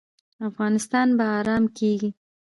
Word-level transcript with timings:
افغانستان 0.49 1.07
به 1.17 1.25
ارام 1.39 1.63
کیږي؟ 1.77 2.09